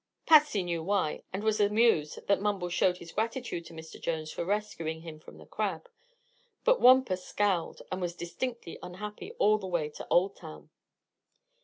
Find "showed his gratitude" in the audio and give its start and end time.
2.73-3.65